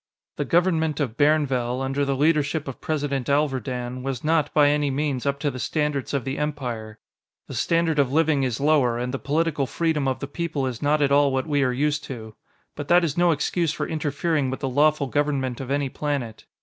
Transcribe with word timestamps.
The 0.37 0.45
government 0.45 0.99
of 0.99 1.15
Bairnvell, 1.15 1.79
under 1.79 2.03
the 2.05 2.15
leadership 2.15 2.67
of 2.67 2.81
President 2.81 3.29
Alverdan, 3.29 4.01
was 4.01 4.23
not, 4.23 4.51
by 4.51 4.69
any 4.69 4.89
means, 4.89 5.27
up 5.27 5.39
to 5.41 5.51
the 5.51 5.59
standards 5.59 6.11
of 6.11 6.25
the 6.25 6.39
Empire; 6.39 6.97
the 7.47 7.53
standard 7.53 7.99
of 7.99 8.11
living 8.11 8.41
is 8.41 8.59
lower, 8.59 8.97
and 8.97 9.13
the 9.13 9.19
political 9.19 9.67
freedom 9.67 10.07
of 10.07 10.17
the 10.17 10.25
people 10.25 10.65
is 10.65 10.81
not 10.81 11.03
at 11.03 11.11
all 11.11 11.31
what 11.31 11.45
we 11.45 11.61
are 11.61 11.71
used 11.71 12.03
to. 12.05 12.33
But 12.75 12.87
that 12.87 13.03
is 13.03 13.15
no 13.15 13.29
excuse 13.29 13.73
for 13.73 13.87
interfering 13.87 14.49
with 14.49 14.61
the 14.61 14.69
lawful 14.69 15.05
government 15.05 15.61
of 15.61 15.69
any 15.69 15.87
planet. 15.87 16.45